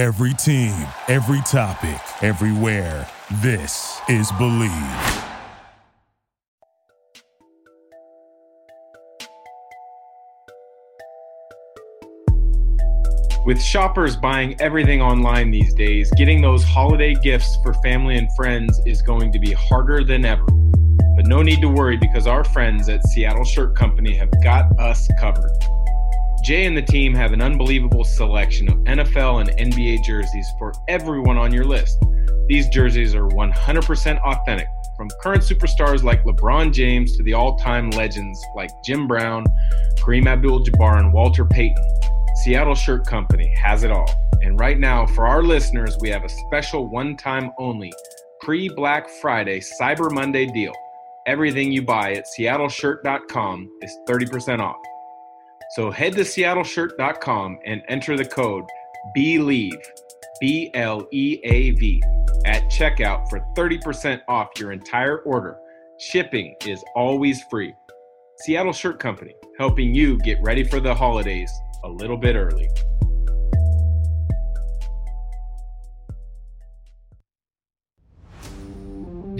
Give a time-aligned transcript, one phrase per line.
[0.00, 0.72] Every team,
[1.08, 3.06] every topic, everywhere.
[3.42, 5.26] This is Bleav.
[13.44, 18.80] With shoppers buying everything online these days, getting those holiday gifts for family and friends
[18.86, 20.46] is going to be harder than ever.
[20.46, 25.06] But no need to worry because our friends at Seattle Shirt Company have got us
[25.20, 25.52] covered.
[26.42, 31.36] Jay and the team have an unbelievable selection of NFL and NBA jerseys for everyone
[31.36, 32.02] on your list.
[32.48, 34.66] These jerseys are 100% authentic,
[34.96, 39.44] from current superstars like LeBron James to the all time legends like Jim Brown,
[39.98, 41.84] Kareem Abdul Jabbar, and Walter Payton.
[42.42, 44.08] Seattle Shirt Company has it all.
[44.42, 47.92] And right now, for our listeners, we have a special one time only
[48.40, 50.72] pre Black Friday Cyber Monday deal.
[51.26, 54.80] Everything you buy at seattleshirt.com is 30% off.
[55.76, 58.64] So head to seattleshirt.com and enter the code
[59.16, 59.70] BLEAV,
[60.40, 62.02] B L E A V,
[62.44, 65.56] at checkout for 30% off your entire order.
[65.98, 67.72] Shipping is always free.
[68.38, 71.52] Seattle Shirt Company, helping you get ready for the holidays
[71.84, 72.68] a little bit early.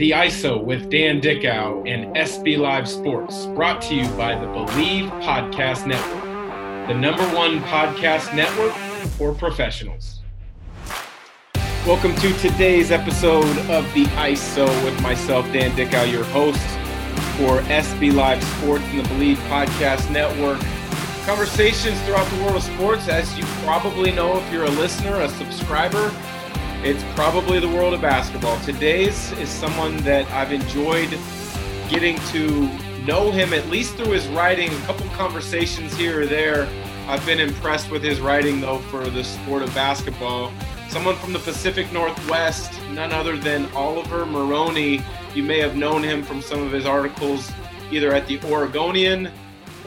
[0.01, 5.11] The ISO with Dan Dickau and SB Live Sports, brought to you by the Bleav
[5.23, 6.30] Podcast Network,
[6.91, 8.73] the number one podcast network
[9.13, 10.23] for professionals.
[11.87, 16.59] Welcome to today's episode of the ISO with myself, Dan Dickau, your host
[17.37, 20.59] for SB Live Sports and the Bleav Podcast Network
[21.25, 23.07] conversations throughout the world of sports.
[23.07, 26.13] As you probably know, if you're a listener, a subscriber,
[26.83, 28.59] it's probably the world of basketball.
[28.63, 31.17] Today's is someone that I've enjoyed
[31.89, 32.69] getting to
[33.07, 36.69] know him at least through his writing, a couple conversations here or there.
[37.07, 40.53] I've been impressed with his writing, though, for the sport of basketball.
[40.89, 45.03] Someone from the Pacific Northwest, none other than Oliver Maroney.
[45.35, 47.51] You may have known him from some of his articles
[47.91, 49.31] either at the Oregonian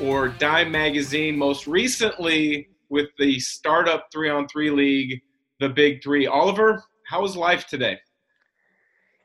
[0.01, 5.21] or Dime Magazine, most recently with the Startup Three on Three League,
[5.59, 6.27] the Big Three.
[6.27, 7.97] Oliver, how is life today?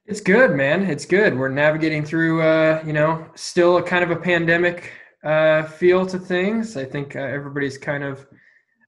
[0.09, 0.85] It's good, man.
[0.85, 1.37] It's good.
[1.37, 4.91] We're navigating through, uh, you know, still a kind of a pandemic
[5.23, 6.79] uh, feel to things.
[6.79, 8.27] I think uh, everybody's kind of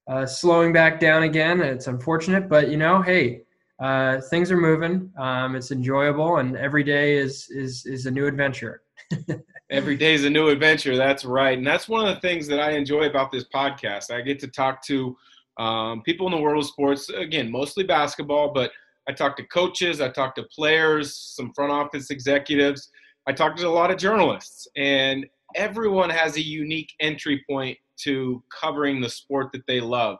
[0.08, 1.60] uh, slowing back down again.
[1.60, 3.42] It's unfortunate, but you know, hey,
[3.80, 5.12] uh, things are moving.
[5.18, 8.80] Um, it's enjoyable, and every day is is is a new adventure.
[9.70, 10.96] Every day is a new adventure.
[10.96, 11.56] That's right.
[11.56, 14.10] And that's one of the things that I enjoy about this podcast.
[14.10, 15.16] I get to talk to
[15.58, 18.72] um, people in the world of sports, again, mostly basketball, but
[19.08, 22.90] I talk to coaches, I talk to players, some front office executives,
[23.26, 28.42] I talk to a lot of journalists, and everyone has a unique entry point to
[28.60, 30.18] covering the sport that they love.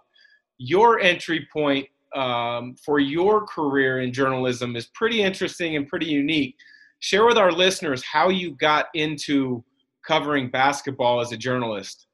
[0.59, 6.57] Your entry point um, for your career in journalism is pretty interesting and pretty unique
[7.01, 9.65] share with our listeners how you got into
[10.07, 12.07] covering basketball as a journalist.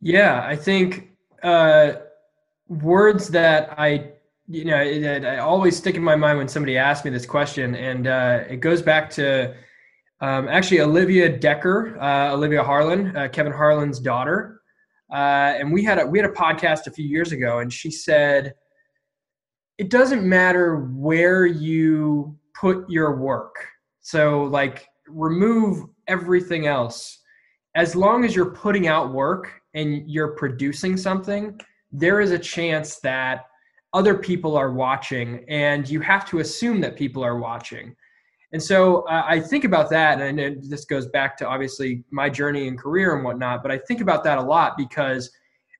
[0.00, 1.10] Yeah, I think
[1.42, 1.92] uh,
[2.68, 4.12] words that I,
[4.50, 7.76] you know, that I always stick in my mind when somebody asks me this question,
[7.76, 9.54] and uh, it goes back to
[10.20, 14.60] um, actually Olivia Dekker, uh, Olivia Harlan, uh, Kevin Harlan's daughter,
[15.12, 17.92] uh, and we had a we had a podcast a few years ago, and she
[17.92, 18.54] said,
[19.78, 23.54] "It doesn't matter where you put your work.
[24.00, 27.20] So, like, remove everything else.
[27.76, 31.60] As long as you're putting out work and you're producing something,
[31.92, 33.44] there is a chance that
[33.92, 37.96] other people are watching, and you have to assume that people are watching.
[38.52, 42.68] And so uh, I think about that, and this goes back to obviously my journey
[42.68, 45.30] and career and whatnot, but I think about that a lot because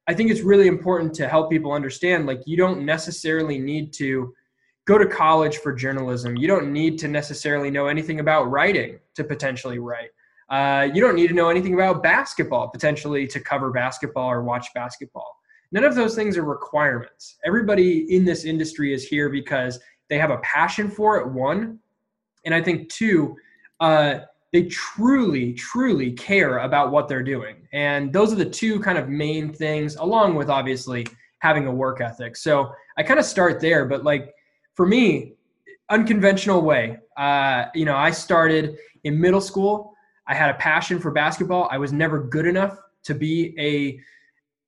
[0.06, 4.34] I think it's really important to help people understand like, you don't necessarily need to
[4.87, 6.37] go to college for journalism.
[6.37, 10.10] You don't need to necessarily know anything about writing to potentially write.
[10.48, 14.66] Uh, you don't need to know anything about basketball potentially to cover basketball or watch
[14.75, 15.37] basketball.
[15.73, 17.37] None of those things are requirements.
[17.45, 19.78] Everybody in this industry is here because
[20.09, 21.78] they have a passion for it, one.
[22.45, 23.37] And I think, two,
[23.78, 24.21] uh,
[24.53, 27.69] they truly, truly care about what they're doing.
[27.72, 31.07] And those are the two kind of main things, along with obviously
[31.39, 32.37] having a work ethic.
[32.37, 34.34] So I kind of start there, but like,
[34.75, 35.34] for me,
[35.89, 36.99] unconventional way.
[37.16, 39.93] Uh, you know, I started in middle school.
[40.27, 41.69] I had a passion for basketball.
[41.71, 44.01] I was never good enough to be a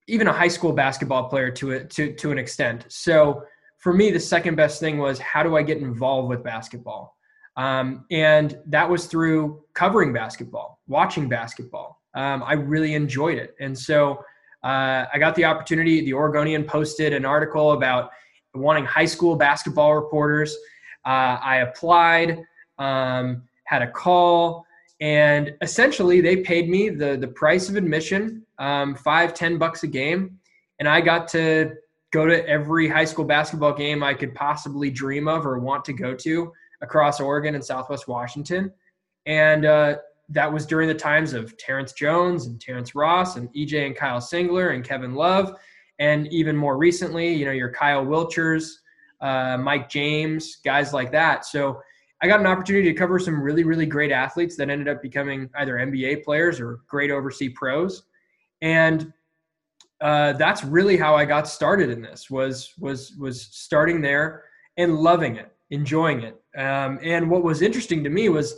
[0.08, 2.86] even a high school basketball player to it to to an extent.
[2.88, 3.44] So
[3.78, 7.16] for me, the second best thing was how do I get involved with basketball?
[7.56, 12.00] Um, and that was through covering basketball, watching basketball.
[12.14, 14.24] Um, I really enjoyed it, and so
[14.64, 16.04] uh, I got the opportunity.
[16.04, 18.10] The Oregonian posted an article about
[18.54, 20.56] wanting high school basketball reporters.
[21.04, 22.44] Uh, I applied,
[22.78, 24.64] um, had a call,
[25.02, 29.88] and essentially they paid me the the price of admission, um, five ten bucks a
[29.88, 30.38] game,
[30.78, 31.72] and I got to
[32.12, 35.92] go to every high school basketball game I could possibly dream of or want to
[35.92, 36.52] go to
[36.82, 38.72] across Oregon and Southwest Washington,
[39.26, 39.96] and uh,
[40.28, 44.20] that was during the times of Terrence Jones and Terrence Ross and EJ and Kyle
[44.20, 45.52] Singler and Kevin Love,
[45.98, 48.70] and even more recently, you know, your Kyle Wiltjers,
[49.20, 51.44] uh, Mike James, guys like that.
[51.44, 51.82] So
[52.22, 55.50] I got an opportunity to cover some really, really great athletes that ended up becoming
[55.56, 58.04] either NBA players or great overseas pros,
[58.60, 59.12] and
[60.00, 62.30] uh, that's really how I got started in this.
[62.30, 64.44] Was was was starting there
[64.76, 66.40] and loving it, enjoying it.
[66.56, 68.56] Um, and what was interesting to me was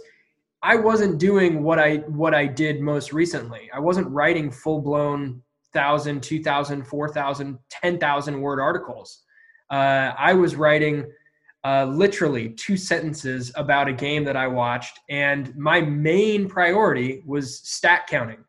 [0.63, 3.71] I wasn't doing what I what I did most recently.
[3.73, 9.23] I wasn't writing full blown thousand, two thousand, four thousand, ten thousand word articles.
[9.71, 11.11] Uh, I was writing
[11.65, 17.61] uh, literally two sentences about a game that I watched, and my main priority was
[17.61, 18.45] stat counting.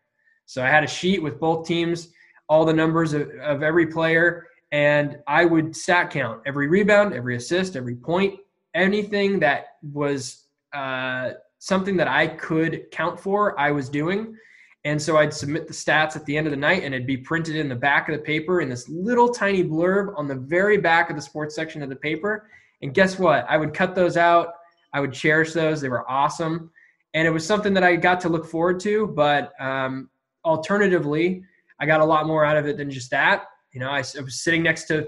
[0.45, 2.09] So I had a sheet with both teams,
[2.49, 7.35] all the numbers of, of every player, and I would stat count every rebound, every
[7.35, 8.39] assist, every point,
[8.73, 14.35] anything that was uh, something that I could count for, I was doing.
[14.83, 17.17] And so I'd submit the stats at the end of the night and it'd be
[17.17, 20.77] printed in the back of the paper in this little tiny blurb on the very
[20.77, 22.47] back of the sports section of the paper.
[22.81, 23.45] And guess what?
[23.49, 24.49] I would cut those out.
[24.93, 25.81] I would cherish those.
[25.81, 26.71] They were awesome.
[27.13, 29.07] And it was something that I got to look forward to.
[29.07, 30.09] But um,
[30.43, 31.43] alternatively,
[31.79, 33.45] I got a lot more out of it than just that.
[33.73, 35.07] You know, I, I was sitting next to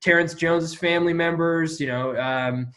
[0.00, 2.68] Terrence Jones's family members, you know, um,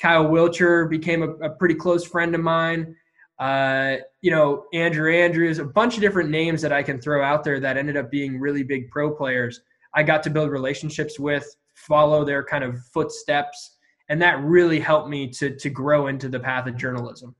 [0.00, 2.96] Kyle Wiltjer became a, a pretty close friend of mine.
[3.38, 7.44] Uh, you know, Andrew Andrews, a bunch of different names that I can throw out
[7.44, 9.60] there that ended up being really big pro players.
[9.94, 13.76] I got to build relationships with, follow their kind of footsteps,
[14.10, 17.34] and that really helped me to to grow into the path of journalism.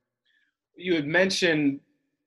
[0.75, 1.81] You had mentioned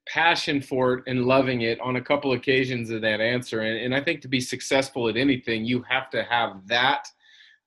[0.06, 3.94] passion for it and loving it on a couple occasions of that answer, and, and
[3.94, 7.08] I think to be successful at anything, you have to have that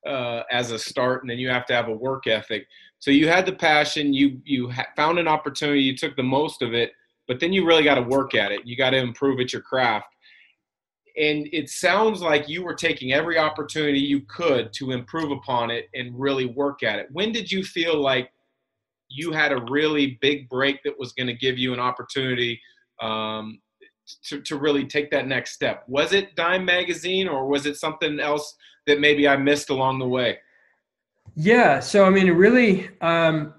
[0.08, 2.68] uh, as a start, and then you have to have a work ethic.
[3.00, 6.62] So you had the passion, you you ha- found an opportunity, you took the most
[6.62, 6.92] of it,
[7.28, 8.66] but then you really got to work at it.
[8.66, 10.16] You got to improve at your craft.
[11.18, 15.86] And it sounds like you were taking every opportunity you could to improve upon it
[15.96, 17.08] and really work at it.
[17.12, 18.30] When did you feel like
[19.10, 22.62] you had a really big break that was going to give you an opportunity
[23.02, 23.60] um,
[24.26, 25.84] to, to really take that next step?
[25.88, 28.56] Was it Dime Magazine or was it something else
[28.86, 30.38] that maybe I missed along the way?
[31.36, 33.54] Yeah, so I mean, really, um,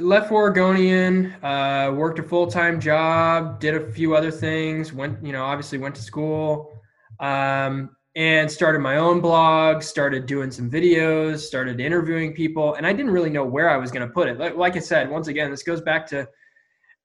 [0.00, 4.92] left Oregonian, uh, worked a full time job, did a few other things.
[4.92, 6.75] Went, you know, obviously went to school,
[7.20, 9.82] um, and started my own blog.
[9.82, 11.40] Started doing some videos.
[11.40, 14.38] Started interviewing people, and I didn't really know where I was going to put it.
[14.38, 16.28] Like, like I said, once again, this goes back to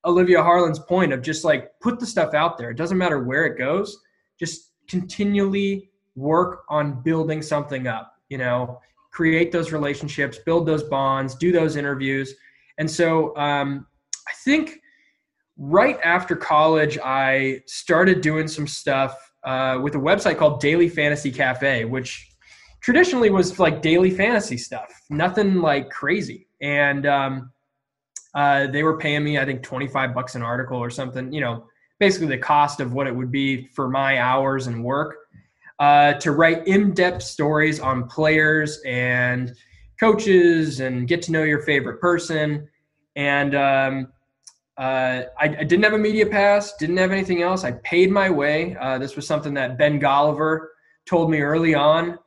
[0.06, 2.72] Olivia Harlan's point of just like put the stuff out there.
[2.72, 4.00] It doesn't matter where it goes.
[4.40, 8.80] Just continually work on building something up, you know,
[9.12, 12.34] create those relationships, build those bonds, do those interviews.
[12.78, 13.86] And so um,
[14.28, 14.80] I think
[15.58, 21.32] right after college, I started doing some stuff uh, with a website called Daily Fantasy
[21.32, 22.32] Cafe, which
[22.82, 26.48] traditionally was like daily fantasy stuff, nothing like crazy.
[26.62, 27.52] And um,
[28.34, 31.66] uh, they were paying me, I think, 25 bucks an article or something, you know,
[32.00, 35.18] basically the cost of what it would be for my hours and work
[35.80, 39.54] uh, to write in-depth stories on players and
[40.00, 42.68] coaches and get to know your favorite person.
[43.16, 44.08] And um,
[44.82, 47.64] uh, I, I, didn't have a media pass, didn't have anything else.
[47.64, 48.76] I paid my way.
[48.78, 50.70] Uh, this was something that Ben Golliver
[51.06, 52.18] told me early on.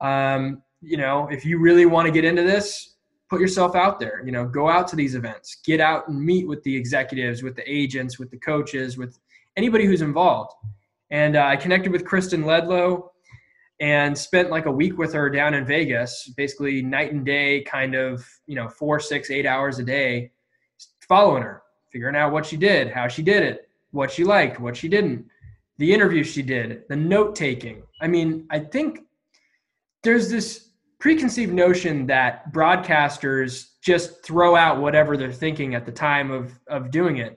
[0.00, 2.96] Um, you know, if you really want to get into this,
[3.30, 4.24] put yourself out there.
[4.26, 7.54] You know, go out to these events, get out and meet with the executives, with
[7.54, 9.16] the agents, with the coaches, with
[9.56, 10.50] anybody who's involved.
[11.10, 13.10] And uh, I connected with Kristen Ledlow
[13.78, 17.94] and spent like a week with her down in Vegas, basically night and day, kind
[17.94, 20.32] of, you know, four, six, eight hours a day,
[21.06, 21.62] following her,
[21.94, 25.24] figuring out what she did, how she did it, what she liked, what she didn't,
[25.78, 27.84] the interview she did, the note taking.
[28.02, 29.02] I mean, I think
[30.02, 36.32] there's this preconceived notion that broadcasters just throw out whatever they're thinking at the time
[36.32, 37.36] of, of doing it.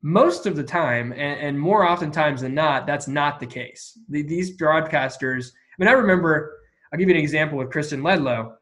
[0.00, 3.98] Most of the time and, and, more oftentimes than not that's not the case.
[4.08, 6.56] The, these broadcasters i mean i remember
[6.92, 8.52] i'll give you an example with kristen ledlow.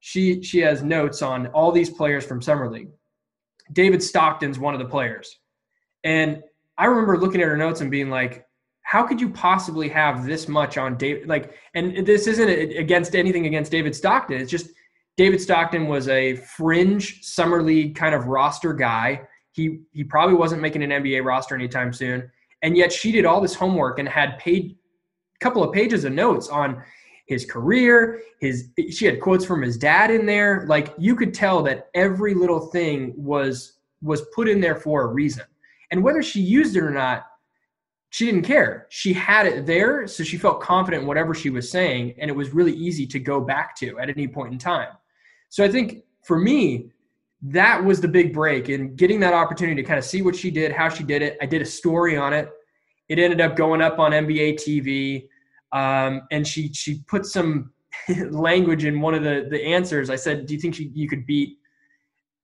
[0.00, 2.90] She she has notes on all these players from summer league
[3.72, 5.38] david stockton's one of the players
[6.04, 6.42] and
[6.78, 8.46] i remember looking at her notes and being like
[8.90, 11.28] how could you possibly have this much on David?
[11.28, 14.40] Like, and this isn't against anything against David Stockton.
[14.40, 14.70] It's just
[15.16, 19.22] David Stockton was a fringe summer league kind of roster guy.
[19.52, 22.28] He he probably wasn't making an NBA roster anytime soon,
[22.62, 24.76] and yet she did all this homework and had paid
[25.36, 26.82] a couple of pages of notes on
[27.30, 28.20] his career.
[28.40, 30.66] His she had quotes from his dad in there.
[30.68, 35.06] Like you could tell that every little thing was was put in there for a
[35.06, 35.44] reason,
[35.90, 37.24] and whether she used it or not
[38.12, 38.86] she didn't care.
[38.90, 42.34] She had it there, so she felt confident in whatever she was saying, and it
[42.34, 44.88] was really easy to go back to at any point in time.
[45.48, 46.90] So I think for me,
[47.42, 50.50] that was the big break in getting that opportunity to kind of see what she
[50.50, 51.38] did, how she did it.
[51.40, 52.50] I did a story on it.
[53.08, 55.28] It ended up going up on NBA TV,
[55.72, 57.72] um, and she she put some
[58.30, 60.10] language in one of the the answers.
[60.10, 61.58] I said, "Do you think she, you could beat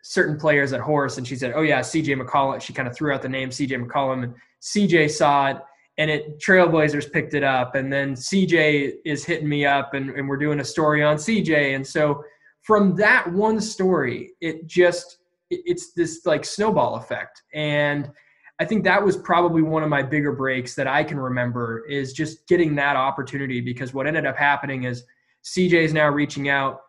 [0.02, 2.14] certain players at horse?" And she said, "Oh yeah, C.J.
[2.14, 3.76] McCollum." She kind of threw out the name C.J.
[3.76, 5.58] McCollum, and CJ saw it
[5.98, 10.28] and it Trailblazers picked it up and then CJ is hitting me up and, and
[10.28, 11.74] we're doing a story on CJ.
[11.74, 12.22] And so
[12.62, 15.18] from that one story, it just
[15.50, 17.42] it's this like snowball effect.
[17.54, 18.10] And
[18.58, 22.12] I think that was probably one of my bigger breaks that I can remember is
[22.12, 25.04] just getting that opportunity because what ended up happening is
[25.44, 26.80] CJ is now reaching out.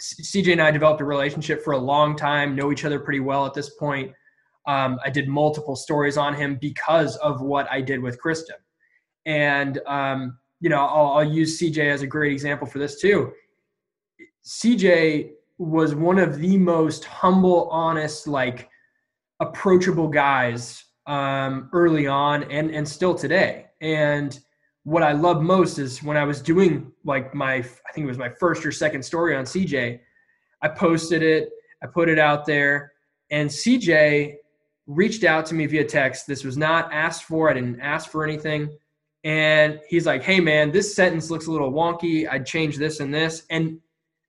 [0.00, 3.44] CJ and I developed a relationship for a long time, know each other pretty well
[3.44, 4.12] at this point.
[4.66, 8.56] Um, I did multiple stories on him because of what I did with Kristen.
[9.26, 13.32] And, um, you know, I'll, I'll use CJ as a great example for this too.
[14.46, 18.70] CJ was one of the most humble, honest, like
[19.40, 23.66] approachable guys um, early on and, and still today.
[23.80, 24.38] And
[24.84, 28.18] what I love most is when I was doing like my, I think it was
[28.18, 30.00] my first or second story on CJ,
[30.62, 31.50] I posted it,
[31.82, 32.92] I put it out there,
[33.30, 34.36] and CJ
[34.86, 36.26] reached out to me via text.
[36.26, 37.50] This was not asked for.
[37.50, 38.76] I didn't ask for anything.
[39.24, 42.28] And he's like, hey, man, this sentence looks a little wonky.
[42.28, 43.44] I'd change this and this.
[43.48, 43.80] And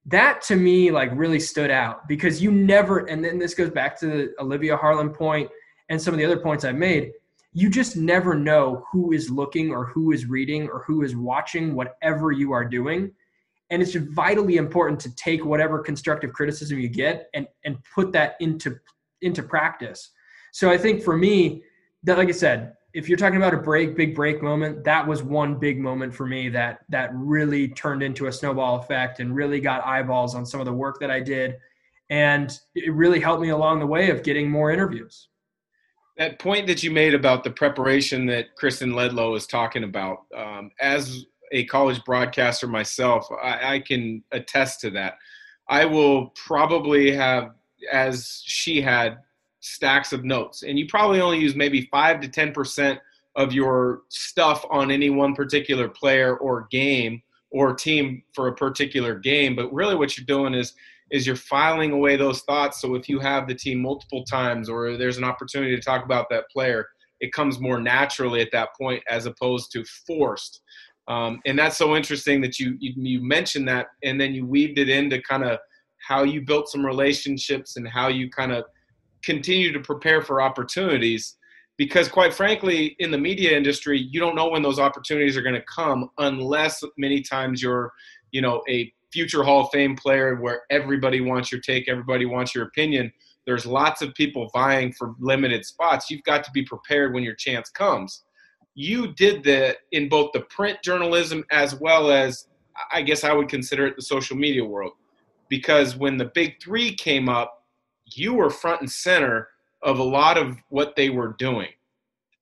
[0.06, 4.00] that to me, like, really stood out because you never, and then this goes back
[4.00, 5.50] to the Olivia Harlan point
[5.90, 7.12] and some of the other points I've made.
[7.54, 11.74] You just never know who is looking or who is reading or who is watching
[11.74, 13.12] whatever you are doing.
[13.70, 18.36] And it's vitally important to take whatever constructive criticism you get and, and put that
[18.40, 18.78] into,
[19.22, 20.12] into practice
[20.56, 21.64] so I think for me,
[22.04, 25.22] that like I said, if you're talking about a break, big break moment, that was
[25.22, 29.60] one big moment for me that that really turned into a snowball effect and really
[29.60, 31.58] got eyeballs on some of the work that I did.
[32.10, 35.28] And it really helped me along the way of getting more interviews.
[36.18, 40.72] That point that you made about the preparation that Kristen Ledlow was talking about, um,
[40.80, 45.18] as a college broadcaster myself, I, I can attest to that.
[45.68, 47.52] I will probably have,
[47.92, 49.18] as she had,
[49.66, 53.00] stacks of notes and you probably only use maybe 5 to 10%
[53.36, 59.18] of your stuff on any one particular player or game or team for a particular
[59.18, 60.74] game but really what you're doing is
[61.12, 62.82] is you're filing away those thoughts.
[62.82, 66.28] So if you have the team multiple times or there's an opportunity to talk about
[66.30, 66.88] that player
[67.20, 70.62] it comes more naturally at that point as opposed to forced.
[71.08, 74.80] Um, and that's so interesting that you, you you mentioned that and then you weaved
[74.80, 75.60] it into kind of
[76.08, 78.66] how you built some relationships and how you kind of
[79.24, 81.38] continue to prepare for opportunities.
[81.78, 85.56] Because quite frankly in the media industry you don't know when those opportunities are going
[85.56, 87.92] to come unless many times you're
[88.32, 92.54] you know a future hall of fame player where everybody wants your take everybody wants
[92.54, 93.12] your opinion
[93.46, 96.10] there's lots of people vying for limited spots.
[96.10, 98.24] You've got to be prepared when your chance comes.
[98.74, 102.48] You did that in both the print journalism as well as
[102.92, 104.94] i guess i would consider it the social media world.
[105.48, 107.66] Because when the big three came up
[108.06, 109.48] you were front and center
[109.82, 111.70] of a lot of what they were doing.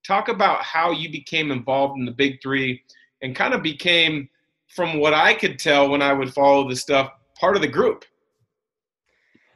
[0.06, 2.82] Talk about how you became involved in the big three
[3.22, 4.27] and kind of became,
[4.75, 8.06] from what I could tell when I would follow the stuff, part of the group.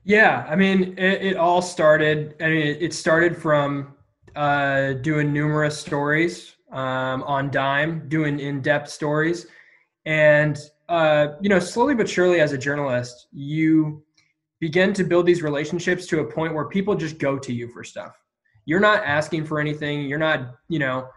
[0.03, 2.35] Yeah, I mean, it, it all started.
[2.39, 3.95] I mean, it started from
[4.35, 9.47] uh, doing numerous stories um, on Dime, doing in-depth stories,
[10.05, 10.57] and
[10.87, 14.03] uh, you know, slowly but surely, as a journalist, you
[14.59, 17.83] begin to build these relationships to a point where people just go to you for
[17.83, 18.15] stuff.
[18.65, 20.07] You're not asking for anything.
[20.07, 21.07] You're not, you know,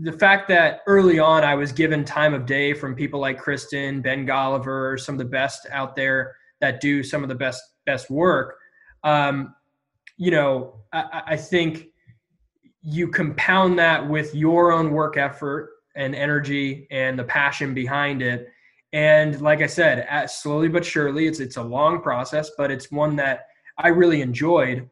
[0.00, 4.00] the fact that early on I was given time of day from people like Kristen,
[4.00, 8.10] Ben Golliver, some of the best out there that do some of the best best
[8.10, 8.56] work.
[9.04, 9.54] Um,
[10.16, 11.88] you know, I, I think
[12.82, 18.48] you compound that with your own work effort and energy and the passion behind it
[18.92, 23.16] and like I said, slowly but surely, it's it's a long process, but it's one
[23.16, 23.46] that
[23.76, 24.88] I really enjoyed.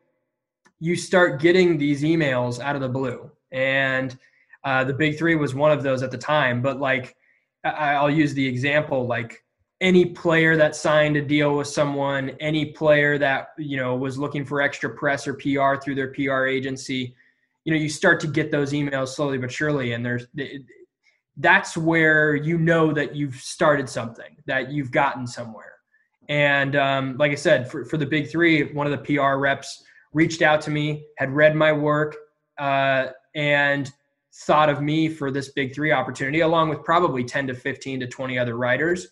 [0.80, 4.16] You start getting these emails out of the blue, and
[4.66, 7.14] Uh, the big three was one of those at the time, but like
[7.62, 9.44] I, I'll use the example like
[9.80, 14.44] any player that signed a deal with someone, any player that you know was looking
[14.44, 17.14] for extra press or PR through their PR agency,
[17.64, 20.26] you know, you start to get those emails slowly but surely, and there's
[21.37, 25.75] that's where you know that you've started something, that you've gotten somewhere.
[26.28, 29.85] And um, like I said, for, for the big three, one of the PR reps
[30.12, 32.16] reached out to me, had read my work,
[32.58, 33.92] uh, and
[34.45, 38.07] thought of me for this big three opportunity, along with probably 10 to 15 to
[38.07, 39.09] 20 other writers.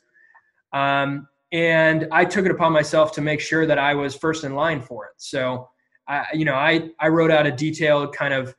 [0.73, 4.55] Um, and I took it upon myself to make sure that I was first in
[4.55, 5.13] line for it.
[5.17, 5.69] So,
[6.09, 8.55] I, you know, I, I wrote out a detailed kind of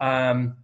[0.00, 0.56] um,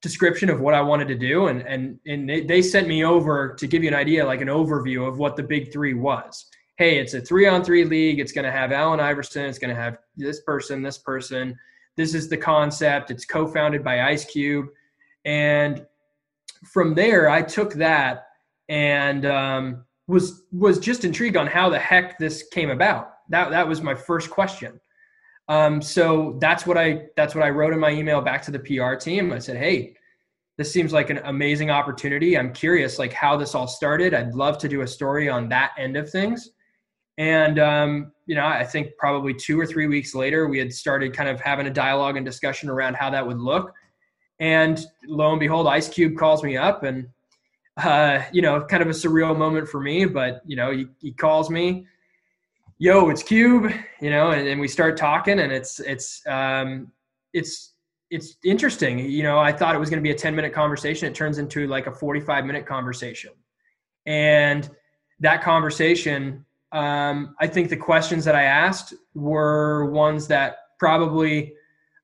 [0.00, 1.48] description of what I wanted to do.
[1.48, 4.48] And, and, and they, they sent me over to give you an idea, like an
[4.48, 6.46] overview of what the big three was.
[6.76, 8.18] Hey, it's a three on three league.
[8.18, 9.44] It's going to have Allen Iverson.
[9.44, 11.56] It's going to have this person, this person.
[11.96, 13.10] This is the concept.
[13.10, 14.66] It's co founded by Ice Cube.
[15.24, 15.86] And
[16.64, 18.26] from there, I took that
[18.68, 23.14] and, um, was was just intrigued on how the heck this came about.
[23.30, 24.80] That that was my first question.
[25.48, 28.58] Um, so that's what I that's what I wrote in my email back to the
[28.58, 29.32] PR team.
[29.32, 29.96] I said, "Hey,
[30.56, 32.36] this seems like an amazing opportunity.
[32.36, 34.14] I'm curious, like how this all started.
[34.14, 36.50] I'd love to do a story on that end of things."
[37.18, 41.14] And um, you know, I think probably two or three weeks later, we had started
[41.16, 43.72] kind of having a dialogue and discussion around how that would look.
[44.40, 47.06] And lo and behold, Ice Cube calls me up and
[47.76, 50.04] uh, you know, kind of a surreal moment for me.
[50.04, 51.86] But you know, he, he calls me,
[52.78, 56.92] "Yo, it's Cube," you know, and, and we start talking, and it's it's um,
[57.32, 57.72] it's
[58.10, 58.98] it's interesting.
[58.98, 61.08] You know, I thought it was going to be a ten minute conversation.
[61.08, 63.32] It turns into like a forty five minute conversation,
[64.06, 64.68] and
[65.20, 66.44] that conversation.
[66.74, 71.54] Um, I think the questions that I asked were ones that probably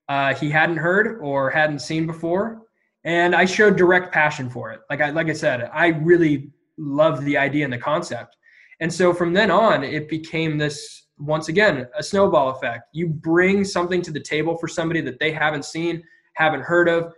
[0.09, 2.61] uh, he hadn't heard or hadn't seen before
[3.03, 4.81] and I showed direct passion for it.
[4.89, 8.35] Like I like I said, I really love the idea and the concept.
[8.79, 12.85] And so from then on, it became this once again a snowball effect.
[12.93, 17.13] You bring something to the table for somebody that they haven't seen, haven't heard of.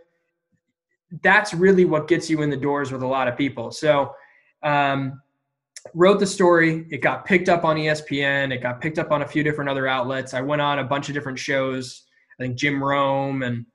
[1.21, 3.71] That's really what gets you in the doors with a lot of people.
[3.71, 4.13] So,
[4.63, 5.21] um,
[5.93, 6.85] wrote the story.
[6.89, 8.53] It got picked up on ESPN.
[8.53, 10.33] It got picked up on a few different other outlets.
[10.33, 12.03] I went on a bunch of different shows.
[12.39, 13.65] I think Jim Rome and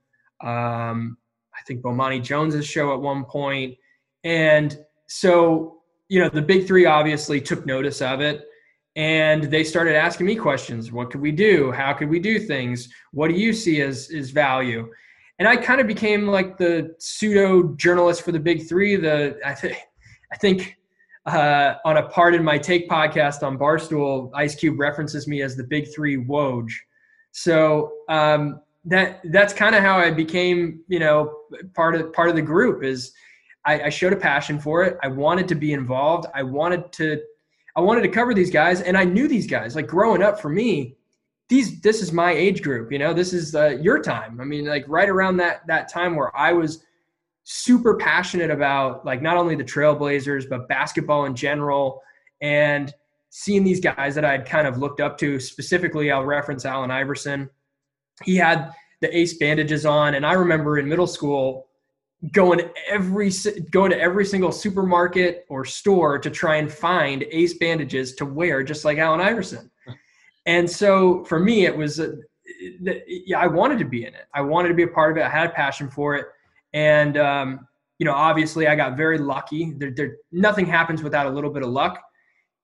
[0.42, 1.16] um,
[1.54, 3.76] I think Bomani Jones's show at one point.
[4.24, 8.44] And so, you know, the big three obviously took notice of it
[8.96, 10.90] and they started asking me questions.
[10.90, 11.70] What could we do?
[11.70, 12.88] How could we do things?
[13.12, 14.90] What do you see as, as value?
[15.38, 18.96] And I kind of became like the pseudo journalist for the big three.
[18.96, 19.76] The I, th-
[20.32, 20.78] I think
[21.28, 25.64] uh, on a Pardon My Take podcast on Barstool, Ice Cube references me as the
[25.64, 26.70] big three Woj.
[27.32, 31.40] So um, that that's kind of how I became, you know,
[31.74, 32.82] part of part of the group.
[32.82, 33.12] Is
[33.66, 34.96] I, I showed a passion for it.
[35.02, 36.26] I wanted to be involved.
[36.34, 37.20] I wanted to,
[37.76, 39.76] I wanted to cover these guys, and I knew these guys.
[39.76, 40.96] Like growing up, for me,
[41.50, 42.90] these this is my age group.
[42.90, 44.40] You know, this is uh, your time.
[44.40, 46.84] I mean, like right around that that time where I was
[47.50, 52.02] super passionate about like not only the Trailblazers but basketball in general,
[52.42, 52.92] and
[53.30, 55.40] seeing these guys that I'd kind of looked up to.
[55.40, 57.48] Specifically, I'll reference Allen Iverson.
[58.22, 61.68] He had the ace bandages on and i remember in middle school
[62.32, 63.30] going every
[63.70, 68.62] going to every single supermarket or store to try and find ace bandages to wear
[68.62, 69.70] just like allen iverson.
[70.46, 72.12] And so for me it was uh,
[73.06, 74.26] yeah i wanted to be in it.
[74.34, 75.26] I wanted to be a part of it.
[75.26, 76.26] I had a passion for it
[76.72, 77.66] and um,
[77.98, 79.72] you know obviously i got very lucky.
[79.76, 82.02] There, there nothing happens without a little bit of luck.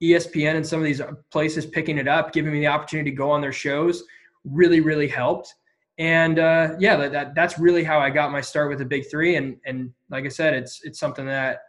[0.02, 3.30] Espn and some of these places picking it up giving me the opportunity to go
[3.30, 4.04] on their shows
[4.44, 5.54] really really helped.
[5.98, 9.08] And uh, yeah that, that that's really how i got my start with the big
[9.10, 9.36] three.
[9.36, 11.62] And and like i said it's it's something that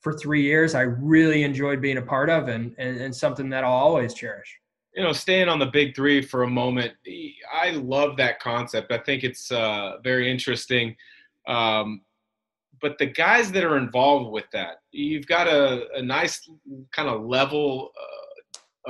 [0.00, 3.64] for three years i really enjoyed being a part of and and, and something that
[3.64, 4.58] i'll always cherish.
[4.94, 6.92] You know staying on the big three for a moment
[7.52, 8.92] i love that concept.
[8.92, 10.96] I think it's uh, very interesting
[11.46, 12.02] um,
[12.80, 16.48] but the guys that are involved with that you've got a, a nice
[16.92, 18.20] kind of level uh,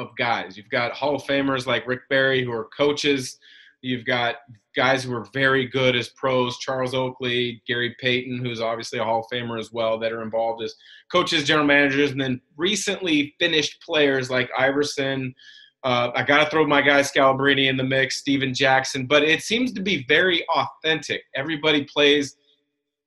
[0.00, 0.56] of guys.
[0.56, 3.38] You've got Hall of Famers like Rick Barry who are coaches.
[3.82, 4.36] You've got
[4.76, 9.20] guys who are very good as pros, Charles Oakley, Gary Payton, who's obviously a Hall
[9.20, 10.74] of Famer as well, that are involved as
[11.10, 15.34] coaches, general managers, and then recently finished players like Iverson.
[15.82, 19.42] Uh, I got to throw my guy Scalabrine in the mix, Stephen Jackson, but it
[19.42, 21.22] seems to be very authentic.
[21.34, 22.36] Everybody plays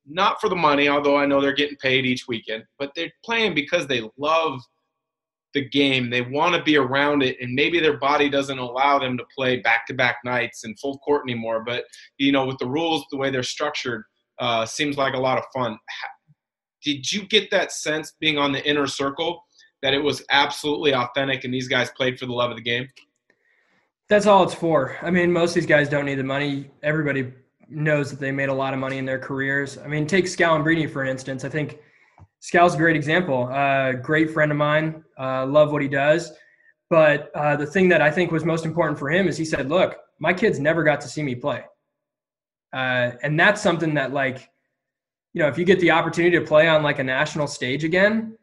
[0.06, 3.54] not for the money, although I know they're getting paid each weekend, but they're playing
[3.54, 4.62] because they love–
[5.54, 6.10] the game.
[6.10, 9.58] They want to be around it, and maybe their body doesn't allow them to play
[9.58, 11.64] back to back nights and full court anymore.
[11.64, 11.84] But
[12.18, 14.04] you know, with the rules the way they're structured,
[14.40, 15.78] Uh, seems like a lot of fun.
[16.84, 19.44] Did you get that sense being on the inner circle
[19.84, 22.88] that it was absolutely authentic and these guys played for the love of the game?
[24.10, 24.98] That's all it's for.
[25.02, 26.72] I mean, most of these guys don't need the money.
[26.82, 27.32] Everybody
[27.70, 29.78] knows that they made a lot of money in their careers.
[29.78, 31.44] I mean, take Scal and Scalabrine for instance.
[31.44, 31.80] I think
[32.40, 33.50] Scal's a great example.
[33.52, 35.04] Uh, great friend of mine.
[35.20, 36.32] Uh, love what he does.
[36.90, 39.70] But uh, the thing that I think was most important for him is he said,
[39.70, 41.64] "Look, my kids never got to see me play,"
[42.72, 44.50] uh, and that's something that, like,
[45.34, 48.38] you know, if you get the opportunity to play on like a national stage again,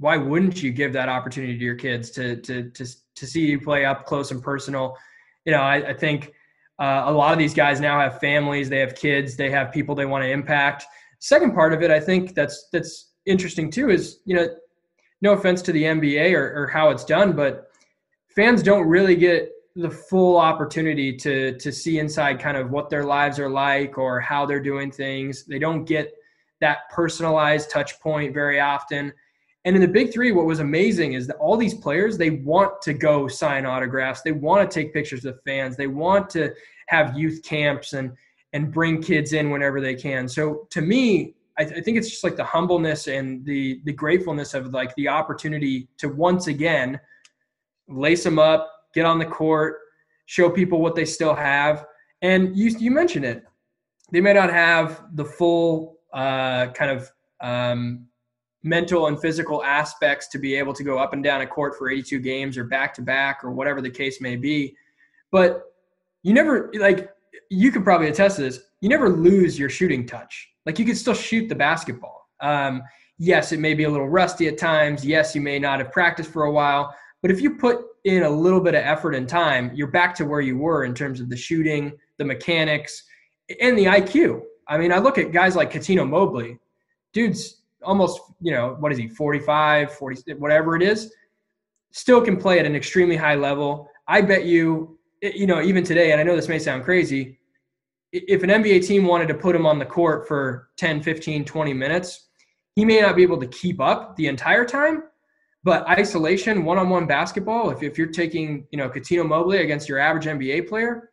[0.00, 3.60] why wouldn't you give that opportunity to your kids to to to to see you
[3.60, 4.96] play up close and personal?
[5.44, 6.32] You know, I, I think
[6.78, 9.94] uh, a lot of these guys now have families, they have kids, they have people
[9.94, 10.86] they want to impact.
[11.18, 14.48] Second part of it, I think that's that's interesting too is you know,
[15.20, 17.68] no offense to the NBA or, or how it's done, but
[18.34, 23.04] fans don't really get the full opportunity to to see inside kind of what their
[23.04, 25.44] lives are like or how they're doing things.
[25.44, 26.14] They don't get
[26.62, 29.12] that personalized touch point very often.
[29.64, 32.80] And in the big three, what was amazing is that all these players, they want
[32.82, 34.22] to go sign autographs.
[34.22, 35.76] They want to take pictures with fans.
[35.76, 36.54] They want to
[36.88, 38.12] have youth camps and
[38.52, 40.26] and bring kids in whenever they can.
[40.26, 43.92] So to me, I, th- I think it's just like the humbleness and the the
[43.92, 46.98] gratefulness of like the opportunity to once again
[47.86, 49.78] lace them up, get on the court,
[50.26, 51.84] show people what they still have.
[52.22, 53.44] And you you mentioned it.
[54.10, 58.06] They may not have the full uh, kind of um,
[58.62, 61.88] mental and physical aspects to be able to go up and down a court for
[61.88, 64.74] 82 games or back to back or whatever the case may be.
[65.30, 65.62] But
[66.22, 67.10] you never like
[67.48, 68.60] you could probably attest to this.
[68.80, 70.48] You never lose your shooting touch.
[70.66, 72.28] Like you can still shoot the basketball.
[72.40, 72.82] Um,
[73.18, 75.04] yes, it may be a little rusty at times.
[75.04, 76.94] Yes, you may not have practiced for a while.
[77.22, 80.24] But if you put in a little bit of effort and time, you're back to
[80.24, 83.04] where you were in terms of the shooting, the mechanics,
[83.60, 84.42] and the IQ.
[84.68, 86.58] I mean, I look at guys like Cuttino Mobley.
[87.12, 91.12] Dude's almost, you know, what is he, 45, 40, whatever it is,
[91.92, 93.88] still can play at an extremely high level.
[94.06, 97.38] I bet you, you know, even today, and I know this may sound crazy,
[98.12, 101.72] if an NBA team wanted to put him on the court for 10, 15, 20
[101.72, 102.28] minutes,
[102.74, 105.04] he may not be able to keep up the entire time.
[105.62, 110.24] But isolation, one-on-one basketball, if, if you're taking, you know, Cuttino Mobley against your average
[110.24, 111.10] NBA player,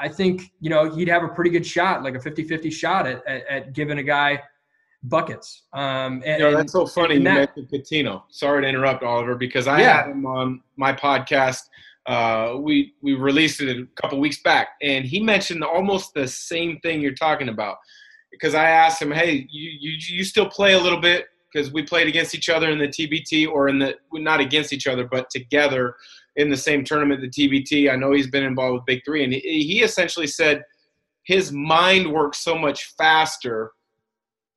[0.00, 3.24] I think, you know, he'd have a pretty good shot, like a 50-50 shot at,
[3.26, 4.42] at, at giving a guy–
[5.04, 5.64] buckets.
[5.72, 8.22] Um, and, that's so funny you that, mentioned Cuttino.
[8.30, 10.02] Sorry to interrupt, Oliver, because I yeah.
[10.02, 11.62] had him on my podcast.
[12.06, 16.78] Uh, we we released it a couple weeks back, and he mentioned almost the same
[16.80, 17.76] thing you're talking about.
[18.30, 21.82] Because I asked him, "Hey, you you, you still play a little bit?" Because we
[21.82, 25.30] played against each other in the TBT, or in the not against each other, but
[25.30, 25.94] together
[26.36, 27.90] in the same tournament, the TBT.
[27.90, 30.62] I know he's been involved with Big Three, and he, he essentially said
[31.24, 33.72] his mind works so much faster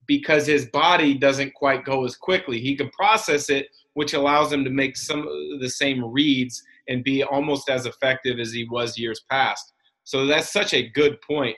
[0.08, 2.60] because his body doesn't quite go as quickly.
[2.60, 7.04] He can process it, which allows him to make some of the same reads and
[7.04, 9.74] be almost as effective as he was years past.
[10.04, 11.56] So that's such a good point.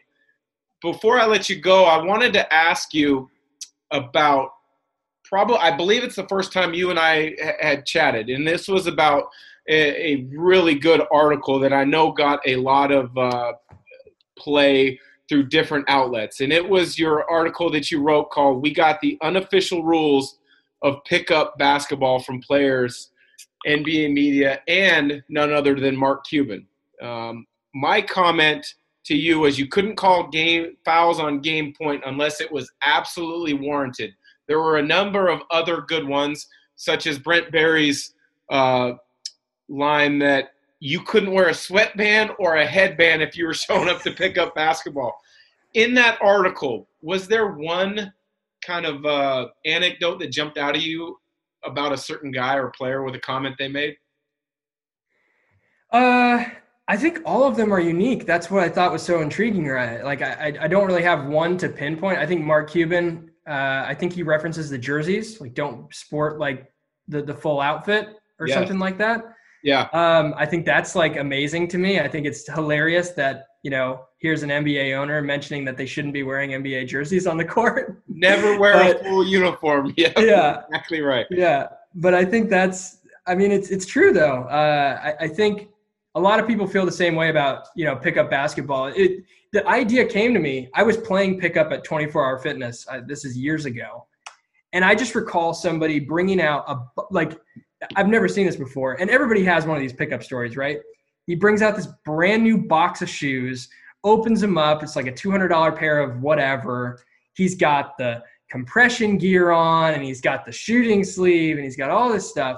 [0.82, 3.30] Before I let you go, I wanted to ask you
[3.92, 4.50] about
[5.24, 8.88] probably I believe it's the first time you and I had chatted, and this was
[8.88, 9.26] about
[9.70, 13.54] a, really good article that I know got a lot of uh,
[14.38, 15.00] play
[15.34, 16.42] through different outlets.
[16.42, 20.38] And it was your article that you wrote called We Got the Unofficial Rules
[20.84, 23.10] of Pickup Basketball from Players,
[23.66, 26.68] NBA Media, and none other than Mark Cuban.
[27.02, 32.40] Um, my comment to you was you couldn't call game fouls on game point unless
[32.40, 34.14] it was absolutely warranted.
[34.48, 38.14] There were a number of other good ones, such as Brent Barry's
[38.52, 38.92] uh,
[39.68, 44.04] line that you couldn't wear a sweatband or a headband if you were showing up
[44.04, 45.18] to pick up basketball.
[45.74, 48.14] In that article, was there one
[48.66, 51.18] kind of uh, anecdote that jumped out of you
[51.66, 53.96] about a certain guy or player with a comment they made?
[55.92, 56.46] Uh,
[56.88, 58.26] I think all of them are unique.
[58.26, 59.68] That's what I thought was so intriguing.
[59.68, 60.04] Right?
[60.04, 62.20] Like I, I don't really have one to pinpoint.
[62.20, 63.30] I think Mark Cuban.
[63.48, 65.42] Uh, I think he references the jerseys.
[65.42, 66.72] Like don't sport like
[67.08, 68.56] the the full outfit or yeah.
[68.56, 69.24] something like that.
[69.64, 69.88] Yeah.
[69.94, 72.00] Um, I think that's like amazing to me.
[72.00, 76.14] I think it's hilarious that, you know, here's an NBA owner mentioning that they shouldn't
[76.14, 78.04] be wearing NBA jerseys on the court.
[78.08, 79.94] Never wear but, a full uniform.
[79.98, 80.12] Yeah.
[80.20, 80.62] Yeah.
[80.68, 81.26] Exactly right.
[81.32, 81.68] Yeah.
[81.96, 84.44] But I think that's, I mean, it's, it's true though.
[84.44, 85.70] Uh, I, I think
[86.16, 88.88] a lot of people feel the same way about, you know, pickup basketball.
[88.88, 89.24] It,
[89.54, 90.70] the idea came to me.
[90.74, 92.86] I was playing pickup at 24 hour fitness.
[92.90, 94.08] Uh, this is years ago.
[94.74, 96.80] And I just recall somebody bringing out a,
[97.12, 97.40] like,
[97.96, 98.94] I've never seen this before.
[98.94, 100.80] And everybody has one of these pickup stories, right?
[101.28, 103.70] He brings out this brand new box of shoes,
[104.04, 104.84] opens them up.
[104.84, 107.00] It's like a $200 pair of whatever.
[107.34, 111.90] he's got the compression gear on and he's got the shooting sleeve and he's got
[111.90, 112.58] all this stuff.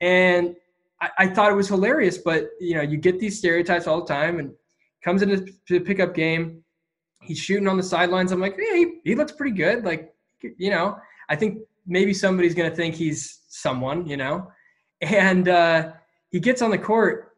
[0.00, 0.56] And
[1.00, 4.06] I, I thought it was hilarious, but you know, you get these stereotypes all the
[4.06, 4.52] time and
[5.04, 6.64] comes into the pickup game.
[7.20, 8.32] He's shooting on the sidelines.
[8.32, 9.84] I'm like, yeah, he, he looks pretty good.
[9.84, 10.14] Like,
[10.56, 10.96] you know,
[11.28, 14.50] I think maybe somebody's going to think he's someone, you know,
[15.00, 15.92] and uh,
[16.30, 17.36] he gets on the court.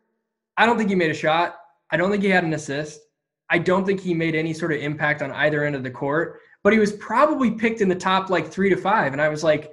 [0.61, 1.57] I don't think he made a shot.
[1.91, 3.01] I don't think he had an assist.
[3.49, 6.39] I don't think he made any sort of impact on either end of the court,
[6.63, 9.15] but he was probably picked in the top like three to five.
[9.15, 9.73] And I was like,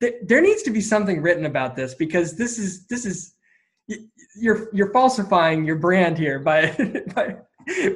[0.00, 3.34] there needs to be something written about this because this is this is
[4.34, 6.74] you're you're falsifying your brand here by
[7.14, 7.36] by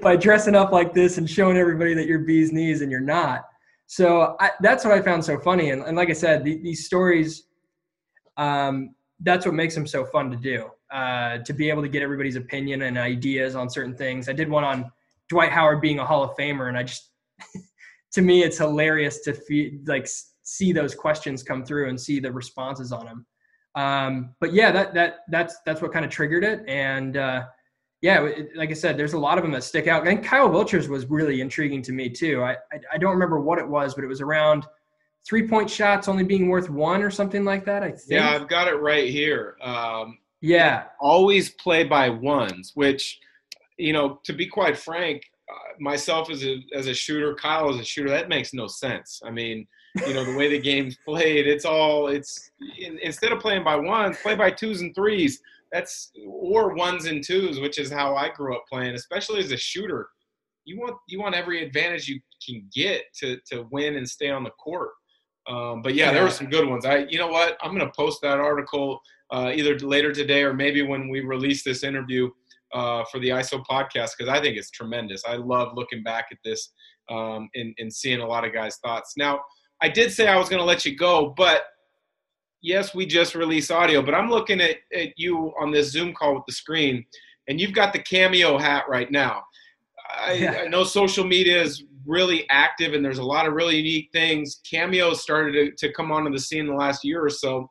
[0.03, 3.45] by dressing up like this and showing everybody that you're bee's knees and you're not.
[3.87, 5.71] So I, that's what I found so funny.
[5.71, 7.45] And, and like I said, the, these stories,
[8.37, 10.71] um, that's what makes them so fun to do.
[10.91, 14.29] Uh, to be able to get everybody's opinion and ideas on certain things.
[14.29, 14.91] I did one on
[15.29, 17.11] Dwight Howard being a Hall of Famer, and I just,
[18.13, 20.09] to me, it's hilarious to feel, like
[20.43, 23.27] see those questions come through and see the responses on them.
[23.75, 27.45] Um, but yeah, that that that's that's what kind of triggered it, and uh,
[28.01, 30.03] yeah, it, like I said, there's a lot of them that stick out.
[30.03, 32.43] I think Kyle Wiltjer's was really intriguing to me too.
[32.43, 34.67] I, I, I don't remember what it was, but it was around
[35.27, 37.83] three point shots only being worth one or something like that.
[37.83, 38.11] I think.
[38.11, 39.57] Yeah, I've got it right here.
[39.61, 43.19] Um, yeah, always play by ones, which
[43.79, 47.81] you know, to be quite frank, uh, myself as a as a shooter, Kyle as
[47.81, 49.21] a shooter, that makes no sense.
[49.25, 49.67] I mean,
[50.07, 53.77] you know, the way the game's played, it's all it's in, instead of playing by
[53.77, 55.41] ones, play by twos and threes.
[55.73, 59.57] That's or ones and twos, which is how I grew up playing, especially as a
[59.57, 60.09] shooter.
[60.65, 64.45] You want you want every advantage you can get to to win and stay on
[64.45, 64.91] the court.
[65.49, 66.85] Um, but yeah, yeah, there were some good ones.
[66.85, 67.57] I, you know what?
[67.63, 71.83] I'm gonna post that article uh, either later today or maybe when we release this
[71.83, 72.31] interview
[72.73, 75.23] uh, for the ISO podcast because I think it's tremendous.
[75.27, 76.73] I love looking back at this
[77.11, 79.15] um, and, and seeing a lot of guys' thoughts.
[79.17, 79.41] Now,
[79.81, 81.63] I did say I was going to let you go, but
[82.61, 86.35] yes, we just released audio, but I'm looking at, at you on this Zoom call
[86.35, 87.05] with the screen,
[87.49, 89.43] and you've got the cameo hat right now.
[90.11, 90.63] I, yeah.
[90.65, 94.61] I know social media is really active and there's a lot of really unique things.
[94.69, 97.71] Cameo started to, to come onto the scene the last year or so.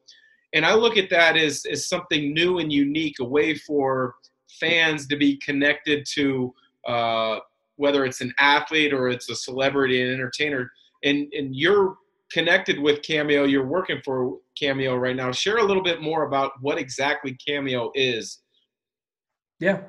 [0.54, 4.16] And I look at that as, as something new and unique, a way for
[4.60, 6.54] fans to be connected to
[6.88, 7.40] uh,
[7.76, 10.72] whether it's an athlete or it's a celebrity and entertainer.
[11.04, 11.98] And, and you're
[12.32, 15.32] connected with Cameo, you're working for Cameo right now.
[15.32, 18.40] Share a little bit more about what exactly Cameo is.
[19.60, 19.82] Yeah,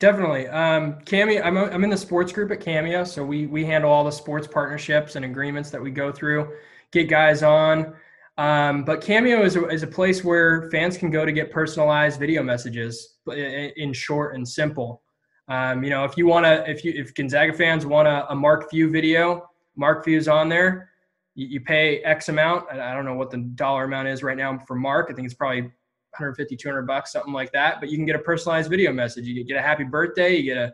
[0.00, 0.48] definitely.
[0.48, 4.04] Um, Cameo, I'm, I'm in the sports group at Cameo, so we we handle all
[4.04, 6.52] the sports partnerships and agreements that we go through,
[6.92, 7.94] get guys on.
[8.38, 12.20] Um, but Cameo is a, is a place where fans can go to get personalized
[12.20, 15.02] video messages in short and simple.
[15.48, 18.34] Um, you know, if you want to, if you if Gonzaga fans want a, a
[18.34, 20.90] Mark Few video, Mark Few is on there.
[21.34, 22.70] You, you, pay X amount.
[22.70, 25.08] I don't know what the dollar amount is right now for Mark.
[25.10, 27.80] I think it's probably 150, 200 bucks, something like that.
[27.80, 29.26] But you can get a personalized video message.
[29.26, 30.36] You get a happy birthday.
[30.36, 30.72] You get a,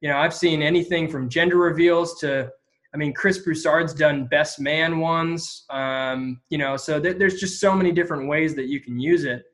[0.00, 2.50] you know, I've seen anything from gender reveals to
[2.94, 5.64] I mean, Chris Broussard's done best man ones.
[5.70, 9.24] Um, you know, so th- there's just so many different ways that you can use
[9.24, 9.44] it.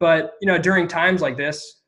[0.00, 1.82] But you know, during times like this,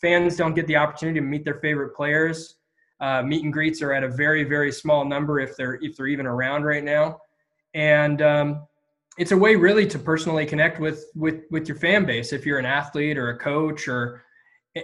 [0.00, 2.56] fans don't get the opportunity to meet their favorite players.
[3.00, 6.06] Uh, meet and greets are at a very, very small number if they're if they're
[6.06, 7.20] even around right now,
[7.74, 8.66] and um,
[9.18, 12.58] it's a way really to personally connect with with with your fan base if you're
[12.58, 14.22] an athlete or a coach or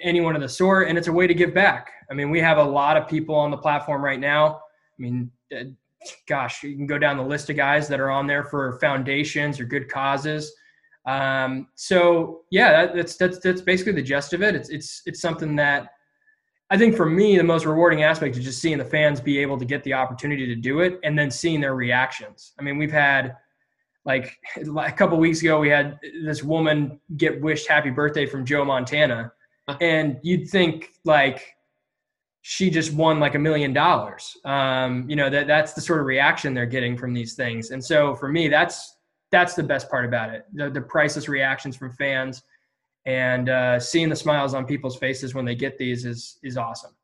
[0.03, 1.91] anyone of the sort, and it's a way to give back.
[2.11, 4.57] I mean, we have a lot of people on the platform right now.
[4.57, 5.31] I mean,
[6.27, 9.61] gosh, you can go down the list of guys that are on there for foundations
[9.61, 10.53] or good causes.
[11.07, 14.55] Um, so yeah, that, that's that's that's basically the gist of it.
[14.55, 15.89] It's it's it's something that
[16.71, 19.59] I think for me the most rewarding aspect is just seeing the fans be able
[19.59, 22.53] to get the opportunity to do it and then seeing their reactions.
[22.59, 23.37] I mean, we've had
[24.05, 24.39] like
[24.77, 29.33] a couple weeks ago we had this woman get wished happy birthday from Joe Montana,
[29.81, 31.43] and you'd think like
[32.43, 34.37] she just won like a million dollars.
[34.45, 37.71] Um, you know, that that's the sort of reaction they're getting from these things.
[37.71, 38.97] And so for me, that's
[39.31, 40.45] that's the best part about it.
[40.53, 42.43] The, the priceless reactions from fans
[43.07, 46.95] and uh, seeing the smiles on people's faces when they get these is is awesome.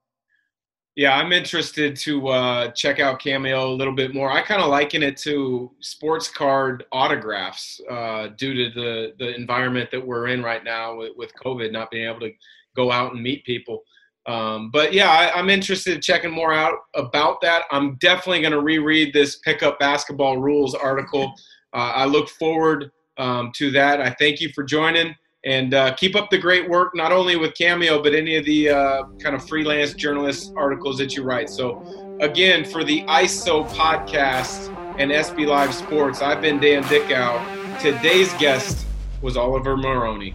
[0.96, 4.32] Yeah, I'm interested to uh, check out Cameo a little bit more.
[4.32, 9.92] I kind of liken it to sports card autographs uh, due to the the environment
[9.92, 12.32] that we're in right now with, with COVID, not being able to
[12.74, 13.84] go out and meet people.
[14.28, 17.64] Um, but yeah, I, am interested in checking more out about that.
[17.70, 21.32] I'm definitely going to reread this pickup basketball rules article.
[21.74, 24.00] Uh, I look forward um, to that.
[24.00, 25.14] I thank you for joining
[25.44, 28.70] and uh, keep up the great work, not only with Cameo, but any of the
[28.70, 31.50] uh, kind of freelance journalist articles that you write.
[31.50, 37.78] So Again, for the ISO podcast and SB Live Sports, I've been Dan Dickau.
[37.78, 38.86] Today's guest
[39.22, 40.34] was Oliver Maroney.